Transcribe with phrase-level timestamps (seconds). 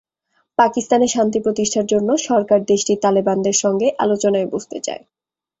[0.57, 5.03] পাকিস্তানে শান্তি প্রতিষ্ঠার জন্য সরকার দেশটির তালেবানদের সঙ্গে আলোচনায় বসতে চায়।